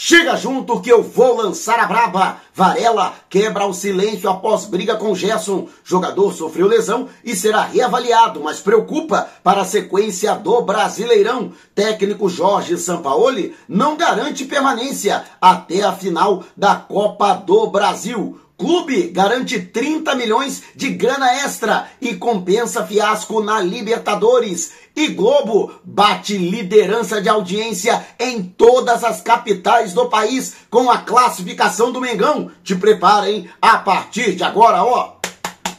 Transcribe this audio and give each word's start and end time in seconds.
Chega 0.00 0.36
junto 0.36 0.80
que 0.80 0.92
eu 0.92 1.02
vou 1.02 1.38
lançar 1.38 1.80
a 1.80 1.84
braba. 1.84 2.40
Varela 2.54 3.14
quebra 3.28 3.66
o 3.66 3.74
silêncio 3.74 4.30
após 4.30 4.64
briga 4.64 4.94
com 4.94 5.12
Gerson. 5.12 5.66
Jogador 5.82 6.32
sofreu 6.32 6.68
lesão 6.68 7.08
e 7.24 7.34
será 7.34 7.62
reavaliado, 7.62 8.40
mas 8.40 8.60
preocupa 8.60 9.28
para 9.42 9.62
a 9.62 9.64
sequência 9.64 10.36
do 10.36 10.62
Brasileirão. 10.62 11.52
Técnico 11.74 12.28
Jorge 12.28 12.78
Sampaoli 12.78 13.56
não 13.68 13.96
garante 13.96 14.44
permanência 14.44 15.24
até 15.40 15.82
a 15.82 15.92
final 15.92 16.44
da 16.56 16.76
Copa 16.76 17.34
do 17.34 17.66
Brasil. 17.66 18.38
Clube 18.58 19.10
garante 19.10 19.60
30 19.60 20.16
milhões 20.16 20.64
de 20.74 20.90
grana 20.90 21.32
extra 21.32 21.88
e 22.00 22.16
compensa 22.16 22.84
fiasco 22.84 23.40
na 23.40 23.60
Libertadores. 23.60 24.72
E 24.96 25.06
Globo 25.06 25.72
bate 25.84 26.36
liderança 26.36 27.22
de 27.22 27.28
audiência 27.28 28.04
em 28.18 28.42
todas 28.42 29.04
as 29.04 29.20
capitais 29.20 29.94
do 29.94 30.06
país 30.06 30.56
com 30.68 30.90
a 30.90 30.98
classificação 30.98 31.92
do 31.92 32.00
Mengão. 32.00 32.50
Te 32.64 32.74
preparem 32.74 33.48
a 33.62 33.78
partir 33.78 34.34
de 34.34 34.42
agora, 34.42 34.82
ó. 34.82 35.18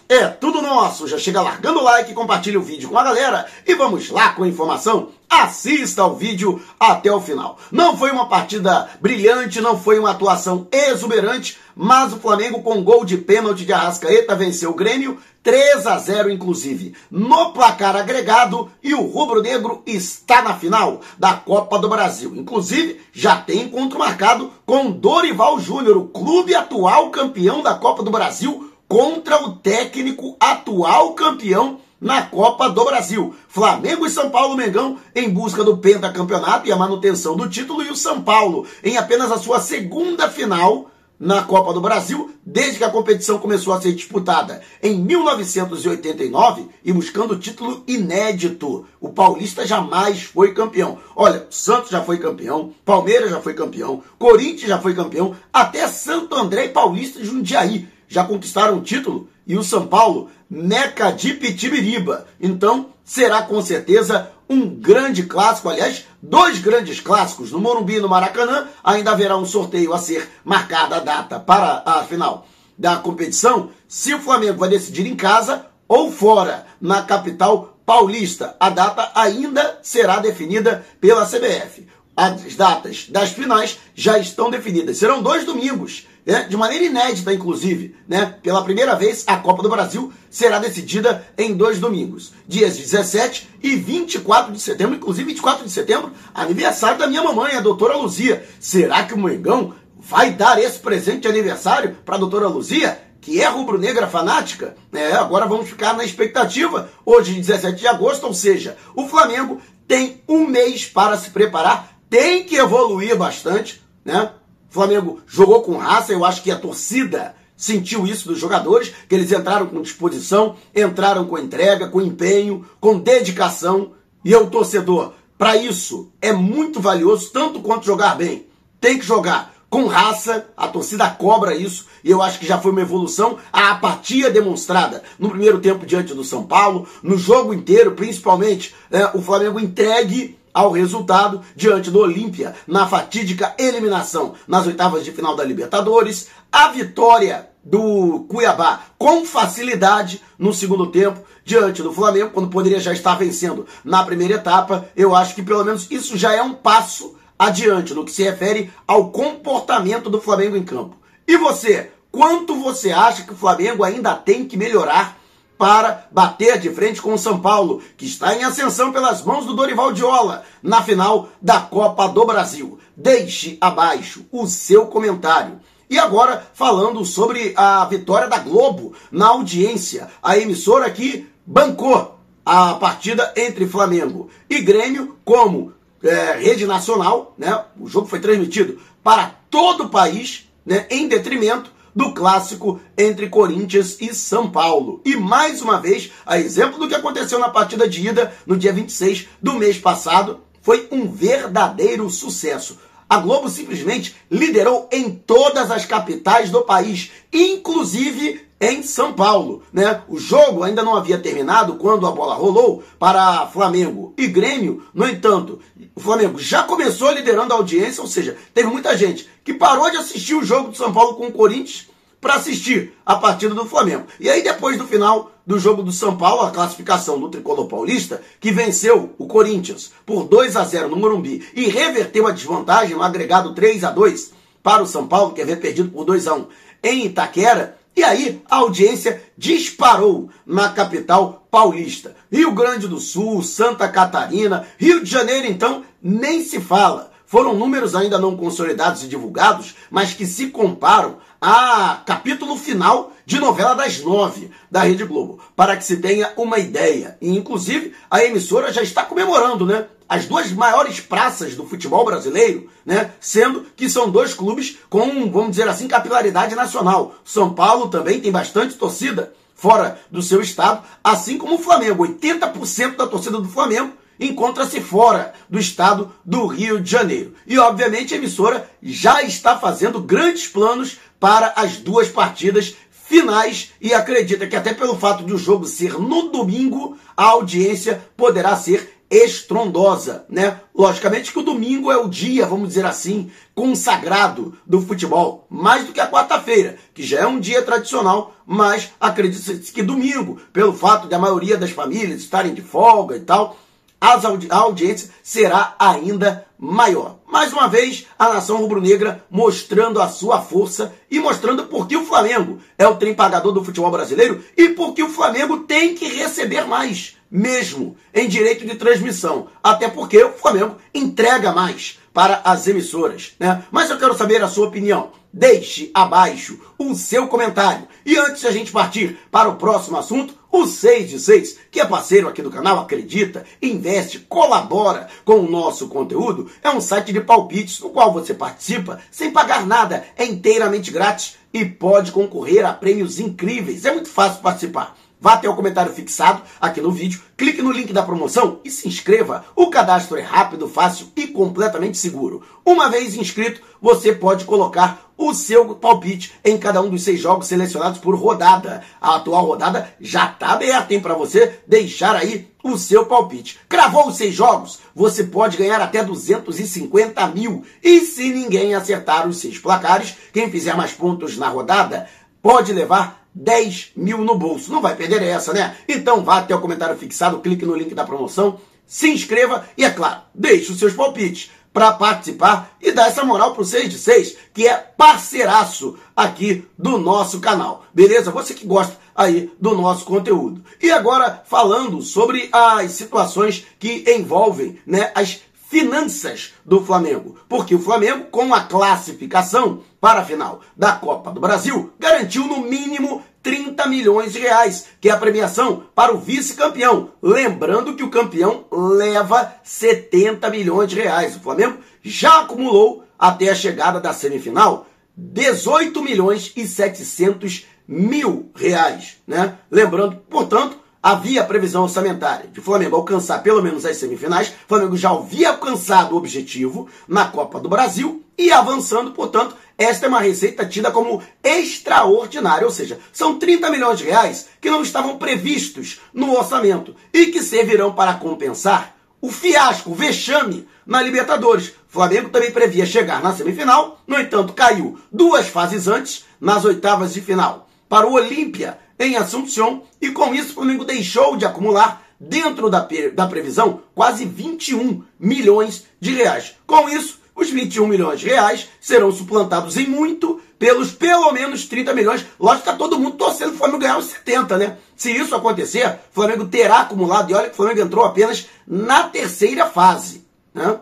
É 0.07 0.27
tudo 0.27 0.61
nosso. 0.61 1.05
Já 1.05 1.17
chega 1.17 1.41
largando 1.41 1.79
o 1.79 1.83
like, 1.83 2.13
compartilha 2.13 2.57
o 2.57 2.63
vídeo 2.63 2.87
com 2.87 2.97
a 2.97 3.03
galera 3.03 3.45
e 3.67 3.75
vamos 3.75 4.09
lá 4.09 4.29
com 4.29 4.43
a 4.43 4.47
informação. 4.47 5.09
Assista 5.29 6.01
ao 6.01 6.15
vídeo 6.15 6.59
até 6.79 7.11
o 7.11 7.21
final. 7.21 7.57
Não 7.71 7.95
foi 7.95 8.11
uma 8.11 8.27
partida 8.27 8.89
brilhante, 8.99 9.61
não 9.61 9.77
foi 9.77 9.99
uma 9.99 10.09
atuação 10.09 10.67
exuberante, 10.71 11.57
mas 11.75 12.11
o 12.11 12.19
Flamengo 12.19 12.63
com 12.63 12.83
gol 12.83 13.05
de 13.05 13.15
pênalti 13.17 13.63
de 13.63 13.71
Arrascaeta 13.71 14.35
venceu 14.35 14.71
o 14.71 14.75
Grêmio 14.75 15.19
3 15.43 15.87
a 15.87 15.97
0 15.97 16.29
inclusive 16.29 16.93
no 17.09 17.53
placar 17.53 17.95
agregado 17.95 18.71
e 18.83 18.93
o 18.93 19.01
rubro-negro 19.01 19.81
está 19.85 20.41
na 20.41 20.55
final 20.55 21.01
da 21.17 21.33
Copa 21.33 21.79
do 21.79 21.87
Brasil. 21.87 22.35
Inclusive 22.35 22.99
já 23.13 23.37
tem 23.37 23.63
encontro 23.63 23.99
marcado 23.99 24.51
com 24.65 24.91
Dorival 24.91 25.59
Júnior, 25.59 25.97
o 25.97 26.07
clube 26.07 26.55
atual 26.55 27.09
campeão 27.11 27.61
da 27.61 27.75
Copa 27.75 28.03
do 28.03 28.11
Brasil 28.11 28.73
contra 28.87 29.43
o 29.43 29.53
técnico 29.53 30.35
atual 30.39 31.13
campeão 31.13 31.79
na 31.99 32.21
Copa 32.23 32.69
do 32.69 32.85
Brasil. 32.85 33.35
Flamengo 33.47 34.05
e 34.05 34.09
São 34.09 34.29
Paulo 34.29 34.55
Mengão 34.55 34.97
em 35.15 35.29
busca 35.29 35.63
do 35.63 35.77
pentacampeonato 35.77 36.67
e 36.67 36.71
a 36.71 36.77
manutenção 36.77 37.35
do 37.35 37.49
título 37.49 37.83
e 37.83 37.89
o 37.89 37.95
São 37.95 38.21
Paulo 38.21 38.65
em 38.83 38.97
apenas 38.97 39.31
a 39.31 39.37
sua 39.37 39.59
segunda 39.59 40.29
final 40.29 40.89
na 41.19 41.43
Copa 41.43 41.73
do 41.73 41.81
Brasil, 41.81 42.31
desde 42.45 42.77
que 42.77 42.83
a 42.85 42.89
competição 42.89 43.39
começou 43.39 43.73
a 43.73 43.81
ser 43.81 43.91
disputada 43.91 44.61
em 44.81 44.97
1989 44.97 46.67
e 46.83 46.93
buscando 46.93 47.37
título 47.37 47.83
inédito. 47.85 48.85
O 49.01 49.09
Paulista 49.09 49.67
jamais 49.67 50.23
foi 50.23 50.53
campeão. 50.53 50.97
Olha, 51.13 51.45
Santos 51.49 51.89
já 51.89 52.01
foi 52.01 52.19
campeão, 52.19 52.73
Palmeiras 52.85 53.31
já 53.31 53.41
foi 53.41 53.53
campeão, 53.53 54.01
Corinthians 54.17 54.69
já 54.69 54.79
foi 54.79 54.95
campeão, 54.95 55.35
até 55.51 55.85
Santo 55.89 56.35
André 56.35 56.65
e 56.65 56.69
Paulista 56.69 57.19
de 57.19 57.25
Jundiaí 57.25 57.98
já 58.09 58.25
conquistaram 58.25 58.79
o 58.79 58.81
título 58.81 59.29
e 59.47 59.55
o 59.55 59.63
São 59.63 59.87
Paulo, 59.87 60.29
Meca 60.49 61.11
de 61.11 61.33
Pitibiriba. 61.35 62.27
Então, 62.41 62.87
será 63.05 63.43
com 63.43 63.61
certeza 63.61 64.31
um 64.49 64.67
grande 64.67 65.23
clássico, 65.23 65.69
aliás, 65.69 66.05
dois 66.21 66.59
grandes 66.59 66.99
clássicos. 66.99 67.51
No 67.51 67.59
Morumbi 67.61 67.95
e 67.95 67.99
no 67.99 68.09
Maracanã, 68.09 68.67
ainda 68.83 69.11
haverá 69.11 69.37
um 69.37 69.45
sorteio 69.45 69.93
a 69.93 69.99
ser 69.99 70.27
marcada 70.43 70.97
a 70.97 70.99
data 70.99 71.39
para 71.39 71.83
a 71.85 72.03
final 72.03 72.47
da 72.77 72.95
competição, 72.95 73.69
se 73.87 74.13
o 74.13 74.19
Flamengo 74.19 74.57
vai 74.57 74.69
decidir 74.69 75.05
em 75.05 75.15
casa 75.15 75.65
ou 75.87 76.11
fora, 76.11 76.65
na 76.79 77.01
capital 77.01 77.77
paulista. 77.85 78.55
A 78.59 78.69
data 78.69 79.11
ainda 79.15 79.79
será 79.81 80.19
definida 80.19 80.85
pela 81.01 81.25
CBF. 81.25 81.87
As 82.19 82.53
datas 82.53 83.07
das 83.07 83.29
finais 83.29 83.79
já 83.95 84.19
estão 84.19 84.49
definidas. 84.49 84.97
Serão 84.97 85.23
dois 85.23 85.45
domingos, 85.45 86.05
né? 86.25 86.45
de 86.49 86.57
maneira 86.57 86.83
inédita, 86.83 87.33
inclusive. 87.33 87.95
Né? 88.05 88.35
Pela 88.43 88.61
primeira 88.61 88.93
vez, 88.93 89.23
a 89.25 89.37
Copa 89.37 89.63
do 89.63 89.69
Brasil 89.69 90.11
será 90.29 90.59
decidida 90.59 91.25
em 91.37 91.53
dois 91.53 91.79
domingos, 91.79 92.33
dias 92.45 92.75
17 92.75 93.47
e 93.63 93.73
24 93.77 94.51
de 94.51 94.59
setembro. 94.59 94.97
Inclusive, 94.97 95.29
24 95.29 95.63
de 95.63 95.71
setembro, 95.71 96.11
aniversário 96.33 96.99
da 96.99 97.07
minha 97.07 97.23
mamãe, 97.23 97.55
a 97.55 97.61
doutora 97.61 97.95
Luzia. 97.95 98.45
Será 98.59 99.05
que 99.05 99.13
o 99.13 99.17
Mengão 99.17 99.73
vai 99.97 100.33
dar 100.33 100.61
esse 100.61 100.79
presente 100.79 101.21
de 101.21 101.29
aniversário 101.29 101.95
para 102.03 102.15
a 102.15 102.19
doutora 102.19 102.49
Luzia? 102.49 103.01
que 103.21 103.41
é 103.41 103.47
rubro-negra 103.47 104.07
fanática, 104.07 104.77
é, 104.93 105.11
agora 105.11 105.45
vamos 105.45 105.67
ficar 105.67 105.93
na 105.93 106.05
expectativa. 106.05 106.89
Hoje, 107.05 107.33
17 107.33 107.77
de 107.77 107.85
agosto, 107.85 108.25
ou 108.25 108.33
seja, 108.33 108.77
o 108.95 109.09
Flamengo 109.09 109.61
tem 109.85 110.21
um 110.27 110.47
mês 110.47 110.85
para 110.85 111.17
se 111.17 111.31
preparar, 111.31 111.98
tem 112.09 112.43
que 112.43 112.55
evoluir 112.55 113.15
bastante, 113.15 113.81
né? 114.03 114.31
O 114.69 114.73
Flamengo 114.73 115.21
jogou 115.27 115.61
com 115.61 115.77
raça, 115.77 116.11
eu 116.11 116.23
acho 116.23 116.43
que 116.43 116.51
a 116.51 116.59
torcida 116.59 117.35
sentiu 117.55 118.07
isso 118.07 118.27
dos 118.27 118.39
jogadores, 118.39 118.93
que 119.07 119.13
eles 119.13 119.31
entraram 119.31 119.67
com 119.67 119.81
disposição, 119.81 120.55
entraram 120.73 121.25
com 121.25 121.37
entrega, 121.37 121.89
com 121.89 122.01
empenho, 122.01 122.65
com 122.79 122.99
dedicação. 122.99 123.91
E 124.23 124.31
eu, 124.31 124.49
torcedor, 124.49 125.13
para 125.37 125.57
isso 125.57 126.11
é 126.21 126.31
muito 126.31 126.79
valioso, 126.79 127.31
tanto 127.31 127.61
quanto 127.61 127.85
jogar 127.85 128.15
bem. 128.15 128.47
Tem 128.79 128.97
que 128.97 129.05
jogar 129.05 129.53
com 129.69 129.85
raça, 129.85 130.47
a 130.57 130.67
torcida 130.67 131.07
cobra 131.09 131.55
isso, 131.55 131.85
e 132.03 132.09
eu 132.09 132.21
acho 132.21 132.39
que 132.39 132.47
já 132.47 132.57
foi 132.57 132.71
uma 132.71 132.81
evolução. 132.81 133.37
A 133.53 133.71
apatia 133.71 134.31
demonstrada 134.31 135.03
no 135.19 135.29
primeiro 135.29 135.59
tempo 135.59 135.85
diante 135.85 136.13
do 136.13 136.23
São 136.23 136.43
Paulo, 136.43 136.87
no 137.03 137.17
jogo 137.17 137.53
inteiro, 137.53 137.91
principalmente 137.91 138.73
né, 138.89 139.11
o 139.13 139.21
Flamengo 139.21 139.59
entregue 139.59 140.38
ao 140.53 140.71
resultado 140.71 141.41
diante 141.55 141.91
do 141.91 141.99
Olímpia 141.99 142.55
na 142.67 142.87
fatídica 142.87 143.53
eliminação 143.57 144.33
nas 144.47 144.65
oitavas 144.67 145.03
de 145.03 145.11
final 145.11 145.35
da 145.35 145.43
Libertadores, 145.43 146.27
a 146.51 146.69
vitória 146.69 147.49
do 147.63 148.25
Cuiabá 148.29 148.81
com 148.97 149.25
facilidade 149.25 150.21
no 150.37 150.53
segundo 150.53 150.87
tempo 150.87 151.21
diante 151.43 151.83
do 151.83 151.93
Flamengo, 151.93 152.31
quando 152.31 152.49
poderia 152.49 152.79
já 152.79 152.93
estar 152.93 153.15
vencendo 153.15 153.65
na 153.83 154.03
primeira 154.03 154.35
etapa. 154.35 154.87
Eu 154.95 155.15
acho 155.15 155.35
que 155.35 155.43
pelo 155.43 155.63
menos 155.63 155.87
isso 155.89 156.17
já 156.17 156.33
é 156.33 156.41
um 156.41 156.53
passo 156.53 157.15
adiante 157.37 157.93
no 157.93 158.05
que 158.05 158.11
se 158.11 158.23
refere 158.23 158.71
ao 158.87 159.11
comportamento 159.11 160.09
do 160.09 160.21
Flamengo 160.21 160.55
em 160.55 160.63
campo. 160.63 160.97
E 161.27 161.37
você, 161.37 161.91
quanto 162.11 162.55
você 162.55 162.91
acha 162.91 163.23
que 163.23 163.33
o 163.33 163.37
Flamengo 163.37 163.83
ainda 163.83 164.15
tem 164.15 164.45
que 164.45 164.57
melhorar 164.57 165.18
para 165.59 166.07
bater 166.09 166.57
de 166.57 166.69
frente 166.69 167.01
com 167.01 167.13
o 167.13 167.17
São 167.17 167.41
Paulo, 167.41 167.83
que 167.97 168.05
está 168.05 168.33
em 168.33 168.45
ascensão 168.45 168.93
pelas 168.93 169.21
mãos 169.25 169.45
do 169.45 169.53
Dorival 169.53 169.91
Diola 169.91 170.43
na 170.63 170.81
final 170.81 171.27
da 171.41 171.59
Copa 171.59 172.07
do 172.07 172.25
Brasil. 172.25 172.79
Deixe 172.95 173.57
abaixo 173.59 174.25
o 174.31 174.47
seu 174.47 174.87
comentário. 174.87 175.59
E 175.89 175.99
agora 175.99 176.47
falando 176.53 177.03
sobre 177.03 177.53
a 177.57 177.83
vitória 177.83 178.29
da 178.29 178.37
Globo 178.37 178.93
na 179.11 179.27
audiência, 179.27 180.09
a 180.23 180.37
emissora 180.37 180.89
que 180.89 181.27
bancou 181.45 182.17
a 182.45 182.75
partida 182.75 183.33
entre 183.35 183.67
Flamengo 183.67 184.29
e 184.49 184.61
Grêmio 184.61 185.17
como 185.25 185.73
é, 186.01 186.37
rede 186.37 186.65
nacional, 186.65 187.35
né? 187.37 187.65
O 187.77 187.85
jogo 187.89 188.07
foi 188.07 188.21
transmitido 188.21 188.79
para 189.03 189.35
todo 189.49 189.83
o 189.83 189.89
país, 189.89 190.47
né? 190.65 190.87
Em 190.89 191.09
detrimento 191.09 191.69
do 191.95 192.13
clássico 192.13 192.79
entre 192.97 193.29
Corinthians 193.29 193.97
e 193.99 194.13
São 194.13 194.49
Paulo. 194.49 195.01
E 195.05 195.15
mais 195.15 195.61
uma 195.61 195.79
vez, 195.79 196.11
a 196.25 196.39
exemplo 196.39 196.79
do 196.79 196.87
que 196.87 196.95
aconteceu 196.95 197.39
na 197.39 197.49
partida 197.49 197.87
de 197.87 198.07
ida 198.07 198.33
no 198.45 198.57
dia 198.57 198.73
26 198.73 199.27
do 199.41 199.53
mês 199.53 199.77
passado, 199.77 200.41
foi 200.61 200.87
um 200.91 201.09
verdadeiro 201.11 202.09
sucesso. 202.09 202.77
A 203.09 203.17
Globo 203.17 203.49
simplesmente 203.49 204.15
liderou 204.29 204.87
em 204.91 205.09
todas 205.09 205.71
as 205.71 205.85
capitais 205.85 206.51
do 206.51 206.61
país, 206.61 207.11
inclusive 207.33 208.48
em 208.59 208.83
São 208.83 209.13
Paulo. 209.13 209.63
Né? 209.71 210.01
O 210.07 210.19
jogo 210.19 210.63
ainda 210.63 210.83
não 210.83 210.95
havia 210.95 211.17
terminado 211.17 211.75
quando 211.75 212.05
a 212.05 212.11
bola 212.11 212.35
rolou 212.35 212.83
para 212.97 213.47
Flamengo 213.47 214.13
e 214.17 214.27
Grêmio. 214.27 214.83
No 214.93 215.07
entanto, 215.07 215.59
o 215.95 215.99
Flamengo 215.99 216.37
já 216.39 216.63
começou 216.63 217.11
liderando 217.11 217.53
a 217.53 217.57
audiência, 217.57 218.01
ou 218.01 218.07
seja, 218.07 218.37
teve 218.53 218.69
muita 218.69 218.97
gente 218.97 219.29
que 219.43 219.53
parou 219.53 219.89
de 219.89 219.97
assistir 219.97 220.35
o 220.35 220.43
jogo 220.43 220.69
do 220.69 220.77
São 220.77 220.91
Paulo 220.91 221.15
com 221.15 221.27
o 221.27 221.31
Corinthians 221.31 221.87
para 222.21 222.35
assistir 222.35 222.93
a 223.05 223.15
partida 223.15 223.55
do 223.55 223.65
Flamengo. 223.65 224.05
E 224.19 224.29
aí, 224.29 224.43
depois 224.43 224.77
do 224.77 224.85
final 224.85 225.31
do 225.47 225.57
jogo 225.57 225.81
do 225.81 225.91
São 225.91 226.17
Paulo, 226.17 226.41
a 226.41 226.51
classificação 226.51 227.19
do 227.19 227.29
tricolor 227.29 227.67
paulista, 227.67 228.21
que 228.39 228.51
venceu 228.51 229.15
o 229.17 229.25
Corinthians 229.25 229.91
por 230.05 230.25
2 230.25 230.55
a 230.55 230.65
0 230.65 230.89
no 230.89 230.97
Morumbi 230.97 231.47
e 231.55 231.69
reverteu 231.69 232.27
a 232.27 232.31
desvantagem 232.31 232.95
no 232.95 233.03
agregado 233.03 233.55
3 233.55 233.83
a 233.83 233.91
2 233.91 234.33
para 234.61 234.83
o 234.83 234.87
São 234.87 235.07
Paulo, 235.07 235.33
que 235.33 235.41
havia 235.41 235.57
perdido 235.57 235.89
por 235.89 236.03
2 236.03 236.27
a 236.27 236.35
1 236.35 236.47
em 236.83 237.05
Itaquera. 237.05 237.78
E 237.99 238.03
aí 238.05 238.41
a 238.49 238.55
audiência 238.55 239.21
disparou 239.37 240.29
na 240.45 240.69
capital 240.69 241.45
paulista. 241.51 242.15
Rio 242.31 242.53
Grande 242.53 242.87
do 242.87 242.97
Sul, 242.97 243.43
Santa 243.43 243.89
Catarina, 243.89 244.65
Rio 244.77 245.03
de 245.03 245.11
Janeiro, 245.11 245.45
então, 245.47 245.83
nem 246.01 246.41
se 246.41 246.61
fala. 246.61 247.11
Foram 247.25 247.53
números 247.55 247.95
ainda 247.95 248.17
não 248.17 248.37
consolidados 248.37 249.03
e 249.03 249.09
divulgados, 249.09 249.75
mas 249.91 250.13
que 250.13 250.25
se 250.25 250.47
comparam 250.47 251.17
a 251.41 252.01
capítulo 252.05 252.55
final 252.55 253.11
de 253.25 253.37
novela 253.37 253.73
das 253.73 253.99
nove 253.99 254.49
da 254.71 254.79
Rede 254.83 255.03
Globo, 255.03 255.41
para 255.53 255.75
que 255.75 255.83
se 255.83 255.97
tenha 255.97 256.31
uma 256.37 256.57
ideia. 256.57 257.17
E, 257.19 257.35
inclusive, 257.35 257.93
a 258.09 258.23
emissora 258.23 258.71
já 258.71 258.81
está 258.81 259.03
comemorando, 259.03 259.65
né? 259.65 259.87
As 260.09 260.25
duas 260.25 260.51
maiores 260.51 260.99
praças 260.99 261.55
do 261.55 261.67
futebol 261.67 262.03
brasileiro, 262.03 262.67
né? 262.83 263.11
Sendo 263.21 263.67
que 263.75 263.87
são 263.87 264.09
dois 264.09 264.33
clubes 264.33 264.79
com, 264.89 265.29
vamos 265.29 265.51
dizer 265.51 265.67
assim, 265.67 265.87
capilaridade 265.87 266.55
nacional. 266.55 267.13
São 267.23 267.53
Paulo 267.53 267.89
também 267.89 268.19
tem 268.19 268.31
bastante 268.31 268.73
torcida 268.73 269.31
fora 269.53 269.99
do 270.09 270.23
seu 270.23 270.41
estado, 270.41 270.83
assim 271.03 271.37
como 271.37 271.55
o 271.55 271.59
Flamengo. 271.59 272.07
80% 272.07 272.95
da 272.95 273.05
torcida 273.05 273.39
do 273.39 273.47
Flamengo 273.47 273.93
encontra-se 274.19 274.81
fora 274.81 275.33
do 275.47 275.59
estado 275.59 276.11
do 276.25 276.47
Rio 276.47 276.81
de 276.81 276.89
Janeiro. 276.89 277.35
E, 277.45 277.59
obviamente, 277.59 278.13
a 278.13 278.17
emissora 278.17 278.69
já 278.81 279.21
está 279.21 279.59
fazendo 279.59 280.01
grandes 280.01 280.47
planos 280.47 280.97
para 281.19 281.53
as 281.55 281.77
duas 281.77 282.09
partidas 282.09 282.75
finais 282.89 283.71
e 283.81 283.93
acredita 283.93 284.47
que 284.47 284.55
até 284.55 284.73
pelo 284.73 284.97
fato 284.97 285.23
de 285.23 285.33
o 285.33 285.37
jogo 285.37 285.65
ser 285.65 285.93
no 285.93 286.29
domingo, 286.29 286.97
a 287.15 287.25
audiência 287.25 288.03
poderá 288.15 288.55
ser 288.55 288.98
estrondosa, 289.09 290.25
né? 290.29 290.59
Logicamente 290.75 291.31
que 291.31 291.39
o 291.39 291.43
domingo 291.43 291.91
é 291.91 291.97
o 291.97 292.07
dia, 292.07 292.45
vamos 292.45 292.69
dizer 292.69 292.85
assim, 292.85 293.31
consagrado 293.55 294.57
do 294.65 294.81
futebol, 294.81 295.45
mais 295.49 295.85
do 295.85 295.91
que 295.91 295.99
a 295.99 296.09
quarta-feira, 296.09 296.77
que 296.93 297.03
já 297.03 297.19
é 297.19 297.27
um 297.27 297.39
dia 297.39 297.61
tradicional, 297.61 298.33
mas 298.45 298.91
acredita-se 298.99 299.71
que 299.71 299.81
domingo, 299.81 300.39
pelo 300.53 300.73
fato 300.73 301.07
de 301.07 301.15
a 301.15 301.19
maioria 301.19 301.57
das 301.57 301.71
famílias 301.71 302.21
estarem 302.21 302.53
de 302.53 302.61
folga 302.61 303.15
e 303.15 303.21
tal, 303.21 303.57
audi 303.99 304.47
a 304.49 304.57
audiência 304.57 305.09
será 305.21 305.75
ainda 305.77 306.45
maior. 306.57 307.19
Mais 307.27 307.53
uma 307.53 307.67
vez, 307.67 308.05
a 308.17 308.33
nação 308.33 308.57
rubro-negra 308.57 309.23
mostrando 309.29 310.01
a 310.01 310.07
sua 310.07 310.41
força 310.41 310.93
e 311.09 311.19
mostrando 311.19 311.65
por 311.65 311.87
que 311.87 311.95
o 311.95 312.05
Flamengo 312.05 312.59
é 312.77 312.87
o 312.87 312.95
trem 312.95 313.13
pagador 313.13 313.51
do 313.51 313.63
futebol 313.63 313.91
brasileiro 313.91 314.43
e 314.57 314.69
por 314.69 314.93
que 314.93 315.03
o 315.03 315.09
Flamengo 315.09 315.59
tem 315.59 315.95
que 315.95 316.07
receber 316.07 316.65
mais, 316.65 317.15
mesmo 317.29 317.95
em 318.13 318.27
direito 318.27 318.65
de 318.65 318.75
transmissão. 318.75 319.47
Até 319.63 319.87
porque 319.87 320.21
o 320.23 320.33
Flamengo 320.33 320.77
entrega 320.93 321.51
mais 321.51 321.99
para 322.13 322.41
as 322.43 322.67
emissoras. 322.67 323.33
Né? 323.39 323.63
Mas 323.71 323.89
eu 323.89 323.97
quero 323.97 324.17
saber 324.17 324.43
a 324.43 324.47
sua 324.47 324.67
opinião. 324.67 325.11
Deixe 325.31 325.91
abaixo 325.93 326.59
o 326.77 326.95
seu 326.95 327.27
comentário. 327.27 327.87
E 328.03 328.17
antes 328.17 328.41
de 328.41 328.47
a 328.47 328.51
gente 328.51 328.71
partir 328.71 329.19
para 329.29 329.47
o 329.47 329.57
próximo 329.57 329.97
assunto, 329.97 330.33
o 330.51 330.65
6 330.65 331.09
de 331.11 331.19
6, 331.19 331.59
que 331.69 331.79
é 331.79 331.85
parceiro 331.85 332.27
aqui 332.27 332.41
do 332.41 332.49
canal, 332.49 332.79
acredita, 332.79 333.45
investe, 333.61 334.19
colabora 334.19 335.07
com 335.23 335.35
o 335.35 335.49
nosso 335.49 335.87
conteúdo, 335.87 336.49
é 336.63 336.71
um 336.71 336.81
site 336.81 337.13
de 337.13 337.21
palpites 337.21 337.79
no 337.79 337.91
qual 337.91 338.11
você 338.11 338.33
participa 338.33 338.99
sem 339.11 339.29
pagar 339.29 339.67
nada, 339.67 340.03
é 340.17 340.25
inteiramente 340.25 340.89
grátis 340.89 341.37
e 341.53 341.63
pode 341.63 342.11
concorrer 342.11 342.65
a 342.65 342.73
prêmios 342.73 343.19
incríveis. 343.19 343.85
É 343.85 343.93
muito 343.93 344.09
fácil 344.09 344.41
participar. 344.41 344.97
Vá 345.21 345.33
até 345.33 345.49
o 345.49 345.55
comentário 345.55 345.91
fixado 345.91 346.41
aqui 346.61 346.79
no 346.79 346.91
vídeo, 346.91 347.21
clique 347.35 347.61
no 347.61 347.73
link 347.73 347.91
da 347.91 348.03
promoção 348.03 348.61
e 348.63 348.71
se 348.71 348.87
inscreva. 348.87 349.43
O 349.53 349.69
cadastro 349.69 350.17
é 350.17 350.21
rápido, 350.21 350.69
fácil 350.69 351.07
e 351.13 351.27
completamente 351.27 351.97
seguro. 351.97 352.41
Uma 352.65 352.89
vez 352.89 353.15
inscrito, 353.15 353.61
você 353.81 354.13
pode 354.13 354.45
colocar 354.45 355.11
o 355.17 355.33
seu 355.33 355.75
palpite 355.75 356.33
em 356.45 356.57
cada 356.57 356.81
um 356.81 356.89
dos 356.89 357.03
seis 357.03 357.19
jogos 357.19 357.47
selecionados 357.47 357.99
por 357.99 358.15
rodada. 358.15 358.81
A 359.01 359.17
atual 359.17 359.45
rodada 359.45 359.93
já 359.99 360.25
está 360.31 360.51
aberta, 360.51 360.93
hein, 360.93 361.01
para 361.01 361.13
você 361.13 361.59
deixar 361.67 362.15
aí 362.15 362.49
o 362.63 362.77
seu 362.77 363.05
palpite. 363.05 363.59
Cravou 363.67 364.07
os 364.07 364.15
seis 364.15 364.33
jogos? 364.33 364.79
Você 364.95 365.25
pode 365.25 365.57
ganhar 365.57 365.81
até 365.81 366.01
250 366.01 367.27
mil. 367.27 367.65
E 367.83 367.99
se 367.99 368.29
ninguém 368.29 368.73
acertar 368.73 369.27
os 369.27 369.37
seis 369.37 369.59
placares, 369.59 370.15
quem 370.31 370.49
fizer 370.49 370.77
mais 370.77 370.93
pontos 370.93 371.37
na 371.37 371.49
rodada 371.49 372.07
pode 372.41 372.71
levar 372.71 373.18
10 373.33 373.91
mil 373.95 374.19
no 374.19 374.37
bolso. 374.37 374.71
Não 374.71 374.81
vai 374.81 374.95
perder 374.95 375.21
essa, 375.23 375.53
né? 375.53 375.75
Então 375.87 376.23
vá 376.23 376.37
até 376.37 376.55
o 376.55 376.61
comentário 376.61 376.97
fixado, 376.97 377.39
clique 377.39 377.65
no 377.65 377.75
link 377.75 377.93
da 377.93 378.03
promoção, 378.03 378.59
se 378.85 379.09
inscreva 379.09 379.65
e, 379.77 379.83
é 379.83 379.89
claro, 379.89 380.21
deixe 380.33 380.71
os 380.71 380.79
seus 380.79 380.93
palpites 380.93 381.51
para 381.71 381.93
participar 381.93 382.75
e 382.81 382.91
dar 382.91 383.07
essa 383.07 383.23
moral 383.23 383.53
pro 383.53 383.63
6 383.63 383.89
de 383.89 383.97
6, 383.97 384.37
que 384.53 384.67
é 384.67 384.75
parceiraço 384.75 385.97
aqui 386.15 386.67
do 386.77 386.97
nosso 386.97 387.39
canal. 387.39 387.85
Beleza? 387.93 388.31
Você 388.31 388.53
que 388.53 388.65
gosta 388.65 388.97
aí 389.15 389.51
do 389.59 389.75
nosso 389.75 390.05
conteúdo. 390.05 390.63
E 390.81 390.89
agora 390.89 391.43
falando 391.45 392.01
sobre 392.01 392.49
as 392.51 392.93
situações 392.93 393.65
que 393.77 394.03
envolvem, 394.07 394.79
né, 394.85 395.11
as 395.13 395.41
finanças 395.69 396.55
do 396.65 396.83
Flamengo, 396.83 397.37
porque 397.47 397.75
o 397.75 397.79
Flamengo, 397.79 398.25
com 398.31 398.53
a 398.55 398.61
classificação 398.61 399.83
para 400.01 400.21
a 400.21 400.25
final 400.25 400.61
da 400.75 400.93
Copa 400.93 401.31
do 401.31 401.39
Brasil, 401.39 401.93
garantiu 401.99 402.47
no 402.47 402.61
mínimo 402.61 403.23
30 403.43 403.87
milhões 403.87 404.33
de 404.33 404.39
reais, 404.39 404.87
que 404.99 405.09
é 405.09 405.11
a 405.11 405.17
premiação 405.17 405.83
para 405.93 406.11
o 406.11 406.17
vice-campeão. 406.17 407.11
Lembrando 407.21 407.95
que 407.95 408.03
o 408.03 408.09
campeão 408.09 408.65
leva 408.71 409.53
70 409.63 410.49
milhões 410.49 410.89
de 410.89 410.95
reais. 410.95 411.35
O 411.35 411.39
Flamengo 411.39 411.77
já 412.01 412.41
acumulou 412.41 413.03
até 413.17 413.49
a 413.49 413.55
chegada 413.55 413.99
da 413.99 414.11
semifinal 414.11 414.87
18 415.15 416.01
milhões 416.01 416.51
e 416.55 416.65
700 416.65 417.67
mil 417.87 418.51
reais, 418.55 419.17
né? 419.27 419.57
Lembrando, 419.69 420.15
portanto, 420.29 420.79
havia 421.01 421.43
previsão 421.43 421.83
orçamentária 421.83 422.49
de 422.51 422.61
Flamengo 422.61 422.95
alcançar 422.95 423.41
pelo 423.41 423.61
menos 423.61 423.85
as 423.85 423.97
semifinais. 423.97 424.53
Flamengo 424.67 424.97
já 424.97 425.11
havia 425.11 425.49
alcançado 425.49 426.13
o 426.13 426.17
objetivo 426.17 426.87
na 427.07 427.25
Copa 427.25 427.59
do 427.59 427.69
Brasil 427.69 428.23
e 428.37 428.51
avançando, 428.51 429.11
portanto, 429.11 429.55
esta 429.77 430.05
é 430.05 430.09
uma 430.09 430.19
receita 430.19 430.65
tida 430.65 430.91
como 430.91 431.21
extraordinária, 431.43 432.65
ou 432.65 432.71
seja, 432.71 432.99
são 433.13 433.39
30 433.39 433.69
milhões 433.69 433.97
de 433.97 434.05
reais 434.05 434.47
que 434.59 434.69
não 434.69 434.81
estavam 434.81 435.17
previstos 435.17 436.01
no 436.13 436.37
orçamento 436.37 436.95
e 437.13 437.27
que 437.27 437.41
servirão 437.41 437.93
para 437.93 438.13
compensar 438.13 438.95
o 439.21 439.31
fiasco, 439.31 439.91
o 439.91 439.95
vexame 439.95 440.67
na 440.85 441.01
Libertadores. 441.01 441.73
Flamengo 441.87 442.29
também 442.29 442.51
previa 442.51 442.85
chegar 442.85 443.21
na 443.21 443.33
semifinal, 443.33 444.01
no 444.07 444.19
entanto, 444.19 444.53
caiu 444.53 444.97
duas 445.11 445.47
fases 445.47 445.87
antes, 445.87 446.25
nas 446.39 446.63
oitavas 446.63 447.13
de 447.13 447.21
final, 447.21 447.67
para 447.89 448.07
o 448.07 448.13
Olímpia 448.13 448.77
em 448.99 449.15
Assunção 449.15 449.83
e 450.01 450.11
com 450.11 450.35
isso 450.35 450.51
o 450.51 450.55
Flamengo 450.55 450.83
deixou 450.83 451.37
de 451.37 451.45
acumular 451.45 452.03
dentro 452.19 452.69
da, 452.69 452.85
da 453.13 453.27
previsão 453.27 453.81
quase 453.95 454.25
21 454.25 455.03
milhões 455.17 455.85
de 455.99 456.11
reais. 456.11 456.55
Com 456.67 456.89
isso, 456.89 457.19
os 457.33 457.49
21 457.49 457.87
milhões 457.87 458.19
de 458.19 458.27
reais 458.27 458.67
serão 458.81 459.11
suplantados 459.11 459.77
em 459.77 459.87
muito 459.87 460.41
pelos 460.59 460.91
pelo 460.91 461.31
menos 461.31 461.65
30 461.65 461.93
milhões. 461.93 462.25
Lógico 462.37 462.65
que 462.65 462.71
tá 462.71 462.77
todo 462.77 462.99
mundo 462.99 463.15
torcendo 463.15 463.53
o 463.53 463.57
Flamengo 463.57 463.79
ganhar 463.79 463.97
os 463.97 464.07
70, 464.07 464.57
né? 464.57 464.77
Se 464.97 465.09
isso 465.09 465.33
acontecer, 465.33 465.87
o 465.87 466.13
Flamengo 466.13 466.45
terá 466.45 466.81
acumulado, 466.81 467.31
e 467.31 467.33
olha 467.33 467.47
que 467.47 467.53
o 467.53 467.55
Flamengo 467.55 467.79
entrou 467.79 468.03
apenas 468.03 468.47
na 468.67 469.03
terceira 469.03 469.67
fase, 469.67 470.25
né? 470.53 470.77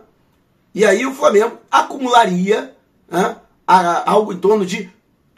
E 0.74 0.84
aí 0.84 1.06
o 1.06 1.14
Flamengo 1.14 1.58
acumularia 1.72 2.76
né, 3.10 3.36
algo 3.68 4.34
em 4.34 4.38
torno 4.38 4.66
de 4.66 4.90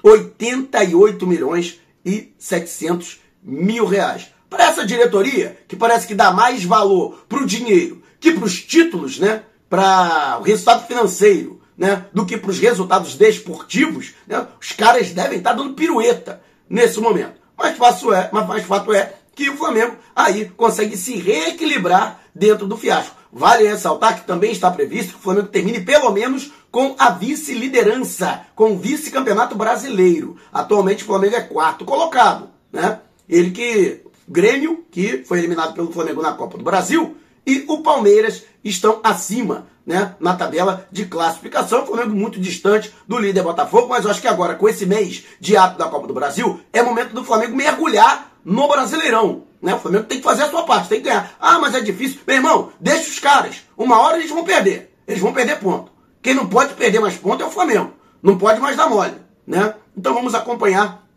88 0.02 1.28
milhões 1.28 1.80
e 2.06 2.34
700 2.38 3.20
mil 3.44 3.86
reais. 3.86 4.28
Para 4.50 4.66
essa 4.66 4.86
diretoria, 4.86 5.58
que 5.68 5.76
parece 5.76 6.08
que 6.08 6.16
dá 6.16 6.32
mais 6.32 6.64
valor 6.64 7.26
para 7.28 7.44
o 7.44 7.46
dinheiro 7.46 8.00
que 8.20 8.34
para 8.34 8.46
os 8.46 8.62
títulos, 8.62 9.20
né? 9.20 9.44
Para 9.70 10.38
o 10.40 10.44
resultado 10.44 10.86
financeiro, 10.86 11.62
né? 11.78 12.06
Do 12.14 12.26
que 12.26 12.38
para 12.38 12.52
os 12.52 12.60
resultados 12.60 13.16
desportivos, 13.16 14.14
né? 14.28 14.46
Os 14.60 14.72
caras 14.72 15.12
devem 15.12 15.38
estar 15.38 15.54
dando 15.54 15.74
pirueta 15.74 16.42
nesse 16.70 17.00
momento. 17.00 17.40
Mas 17.58 17.78
fato 17.78 18.14
é, 18.14 18.30
mas 18.32 18.66
fato 18.66 18.94
é 18.94 19.14
que 19.36 19.50
o 19.50 19.58
Flamengo 19.58 19.96
aí 20.16 20.50
consegue 20.58 20.98
se 20.98 21.16
reequilibrar 21.16 22.22
dentro 22.34 22.68
do 22.68 22.78
fiasco. 22.78 23.16
Vale 23.32 23.68
ressaltar 23.68 24.20
que 24.20 24.28
também 24.28 24.52
está 24.52 24.72
previsto 24.72 25.14
que 25.14 25.20
o 25.20 25.22
Flamengo 25.22 25.48
termine 25.48 25.82
pelo 25.82 26.12
menos 26.12 26.52
com 26.72 26.96
a 26.98 27.10
vice-liderança, 27.12 28.42
com 28.56 28.74
o 28.74 28.78
vice-campeonato 28.78 29.56
brasileiro. 29.56 30.38
Atualmente 30.52 31.04
o 31.04 31.08
Flamengo 31.08 31.36
é 31.36 31.42
quarto 31.42 31.86
colocado, 31.86 32.50
né? 32.72 33.00
Ele 33.28 33.52
que 33.52 34.02
Grêmio, 34.28 34.86
que 34.92 35.24
foi 35.26 35.40
eliminado 35.40 35.74
pelo 35.74 35.92
Flamengo 35.92 36.22
na 36.22 36.34
Copa 36.34 36.56
do 36.56 36.64
Brasil, 36.64 37.18
e 37.46 37.66
o 37.68 37.80
Palmeiras 37.80 38.44
estão 38.64 39.00
acima, 39.04 39.66
né, 39.84 40.14
na 40.20 40.36
tabela 40.36 40.88
de 40.92 41.06
classificação. 41.06 41.82
O 41.82 41.88
Flamengo 41.88 42.16
muito 42.16 42.40
distante 42.40 42.94
do 43.08 43.18
líder 43.18 43.42
Botafogo, 43.42 43.88
mas 43.90 44.06
eu 44.06 44.12
acho 44.12 44.22
que 44.22 44.28
agora 44.28 44.54
com 44.54 44.70
esse 44.70 44.86
mês 44.86 45.24
de 45.40 45.58
ato 45.58 45.80
da 45.80 45.88
Copa 45.88 46.06
do 46.06 46.14
Brasil, 46.14 46.62
é 46.72 46.84
momento 46.84 47.14
do 47.14 47.24
Flamengo 47.24 47.56
mergulhar 47.56 48.32
no 48.46 48.68
Brasileirão. 48.68 49.49
Né? 49.62 49.74
O 49.74 49.80
Flamengo 49.80 50.06
tem 50.06 50.20
que 50.20 50.24
fazer 50.24 50.44
a 50.44 50.50
sua 50.50 50.64
parte, 50.64 50.90
tem 50.90 51.02
que 51.02 51.10
ganhar. 51.10 51.36
Ah, 51.40 51.60
mas 51.60 51.76
é 51.76 51.82
difícil. 51.82 52.20
Meu 52.26 52.38
irmão, 52.38 52.72
deixa 52.80 53.10
os 53.10 53.20
caras. 53.20 53.64
Uma 53.78 54.00
hora 54.00 54.18
eles 54.18 54.30
vão 54.30 54.44
perder. 54.44 54.96
Eles 55.08 55.22
vão 55.22 55.34
perder 55.34 55.60
ponto. 55.60 55.92
Quem 56.22 56.34
não 56.34 56.48
pode 56.48 56.74
perder 56.74 57.00
mais 57.00 57.18
ponto 57.18 57.44
é 57.44 57.46
o 57.46 57.52
Flamengo. 57.52 57.94
Não 58.22 58.38
pode 58.38 58.60
mais 58.60 58.78
dar 58.78 58.90
mole. 58.90 59.16
Né? 59.46 59.74
Então 59.96 60.14
vamos 60.14 60.36
acompanhar 60.36 61.08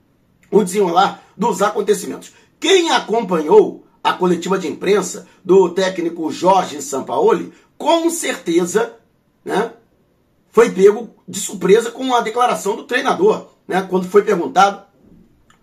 o 0.50 0.62
desenrolar 0.62 1.22
dos 1.36 1.62
acontecimentos. 1.62 2.32
Quem 2.58 2.90
acompanhou 2.90 3.84
a 4.02 4.12
coletiva 4.12 4.58
de 4.58 4.68
imprensa 4.68 5.26
do 5.44 5.70
técnico 5.70 6.30
Jorge 6.30 6.82
Sampaoli, 6.82 7.52
com 7.78 8.10
certeza 8.10 8.94
né, 9.44 9.72
foi 10.50 10.70
pego 10.70 11.10
de 11.26 11.38
surpresa 11.40 11.90
com 11.90 12.14
a 12.14 12.20
declaração 12.20 12.76
do 12.76 12.84
treinador. 12.84 13.48
Né, 13.66 13.86
quando 13.88 14.08
foi 14.08 14.22
perguntado 14.22 14.82